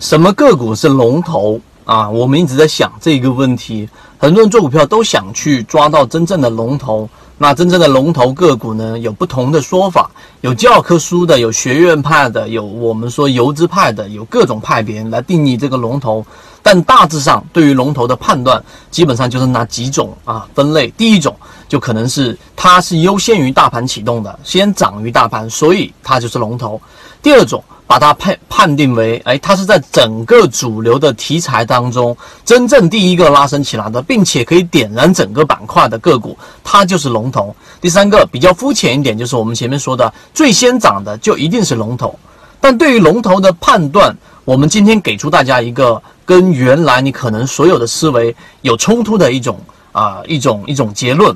[0.00, 2.08] 什么个股是龙头啊？
[2.08, 7.08] 我们一直在想这个问题，很多人做股票都想去抓到真正的龙头。
[7.36, 16.24] 那真正的龙头个股呢，有不同的说法，有教科书的，有学院派的，有我们说游资派的，有各种派别来定义这个龙头。
[16.62, 20.88] 但大致上，对于龙头的判断，基本上就是那几种啊分类。
[20.96, 21.34] 第一种
[21.68, 26.80] 就可能是它是优先于大盘启动的，先涨于大盘，所以它就是龙头。
[27.20, 27.62] 第二种。
[27.88, 32.14] 把它判判定为，哎，它是在整个主流的题材当中
[32.44, 37.56] 真正第一个拉升起来的，并且可以点燃整个板块的个股，它就是龙头。
[37.80, 42.16] 第三个比较肤浅一点，就是我们前面说的最先涨的就一定是龙头。
[42.60, 44.14] 但对于龙头的判断，
[44.44, 49.58] 我们今天给出大家一个跟原来你可能所有的思维有冲突的一种
[49.92, 51.34] 啊一种一种结论。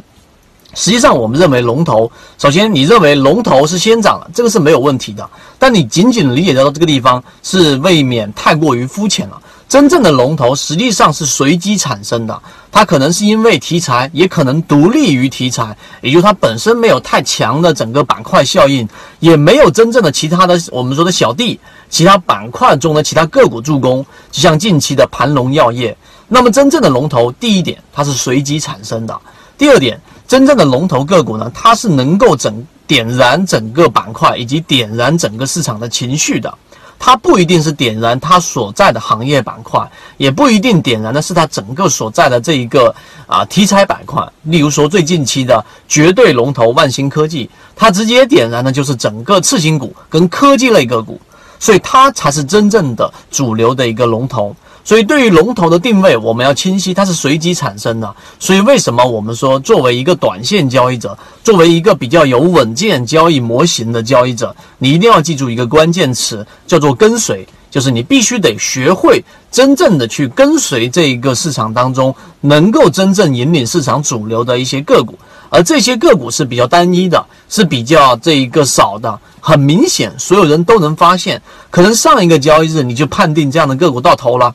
[0.74, 5.28] 实际上，我们认为龙头，首先你认为龙头是先涨了，这个是没有问题的。
[5.58, 9.40] 但你仅仅理解到这个地方，是未免太过于肤浅了。
[9.68, 18.86] 真正的龙头实际上是随机产生的，它可能是因为题材，也可能独立于题材，也就它本身没有太强的整个板块效应，
[19.20, 25.96] 也没有真正的其他的我们说的小弟，其他板块中的其他个股助攻，就像近期的盘龙药业。
[26.28, 29.18] 那么真正的龙头，第一点它是随机产生的，
[29.56, 30.00] 第二点。
[30.32, 36.50] 真正的龙头个股呢，它是能够整点燃整个板块以及点燃整个市场的情绪的。
[36.98, 42.94] 它不一定是点燃它所在的行业板块，也不一定点燃的是它整个所在的这一个
[43.26, 44.26] 啊题材板块。
[44.44, 51.20] 例如说最近期的绝对龙头万兴科技，它直接点燃的就是整个次新股跟科技类个股，
[51.58, 54.56] 所以它才是真正的主流的一个龙头。
[54.84, 58.14] 所以，对于龙头的定位，我们要清晰，它是随机产生的。
[58.40, 75.16] 所以，为什么我们说，作为一个短线交易者，作为一个比较有稳健交易模型的交易者，你一定要记住一个关键词，叫做跟随，就是你必须得学会真正的去跟随这一个市场当中，能够真正引领市场主流的一些个股。
[75.48, 81.40] 而这些个股是比较单一的，是比较这一个少的，很明显，所有人都能发现。
[81.70, 84.52] 可能上一个交易日你就判定这样的个股到头了。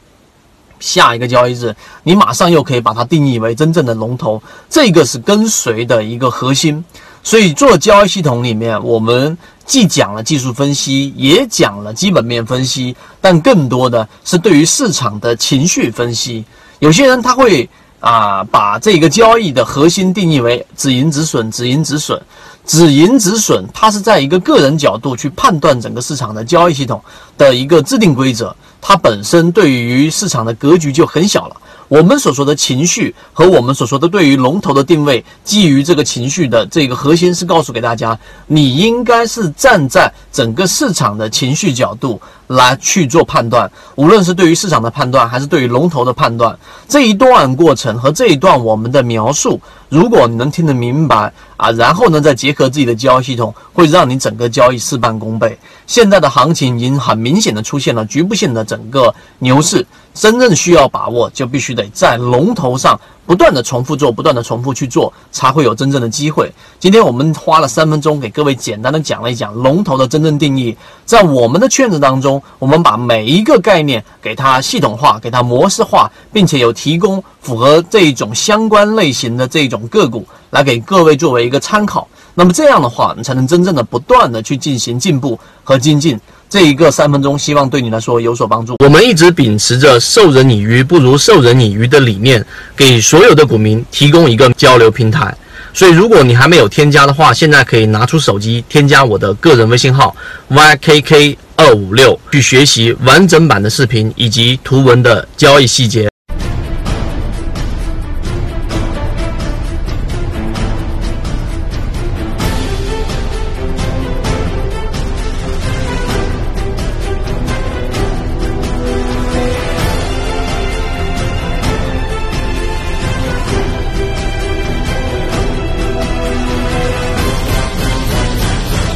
[0.79, 6.83] 下一个交易日，你马上又可以把它定义为真正的龙头，这个是跟随的一个核心。
[7.23, 16.45] 所以做交易系统里面，我们既讲了技术分析，也讲了基本面分析，但更多的是对于市场的情绪分析。
[16.79, 22.21] 有些人他会啊，把这个交易的核心定义为止盈止损，止盈止损，
[22.65, 27.01] 止盈止损，它是在一个个人角度去判断整个市场的交易系统
[27.37, 28.55] 的一个制定规则。
[28.81, 31.55] 它本身对于市场的格局就很小了。
[31.89, 46.55] 我们所说的情绪和我们所说的对于龙头的定位，基于这个情绪的这个核心是告诉给大家，你应该是站在整个市场的情绪角度来去做判断，无论是对于市场的判断，还是对于龙头的判断，
[46.87, 49.59] 这一段过程和这一段我们的描述，
[49.89, 55.57] 如果你能听得明白啊，然后呢再结合自己的交易系统，会让你整个交易事半功倍。
[55.87, 59.83] 现在的行情已经很明显的出现了局部性的整个牛市。
[60.13, 66.51] 真正需要把握，就必须得在龙头上不断的重复做，不断的重复去做，才会有真正的机会。
[66.79, 70.75] 今天我们花了三分钟给各位简单的讲了一讲龙头的真正定义。
[71.05, 82.07] 在我们的圈子当中，我们把每一个概念给它系统化，给它模式化，并且有提供符合这一种相关类型的这种个股来给各位作为一个参考。
[82.33, 86.17] 那么这样的话，你才能真正的不断的去进行进步和精进。
[86.49, 88.75] 这一个三分钟，希望对你来说有所帮助。
[88.83, 92.43] 我们一直秉持着授人以鱼不如授人以渔的理念，
[92.75, 95.35] 给所有的股民提供一个交流平台。
[95.73, 100.15] 所以，如果你还没有添加的话，现在可以拿出手机添加我的个人微信号
[100.49, 106.09] ykk 二五六，去学习完整版的视频以及图文的交易细节。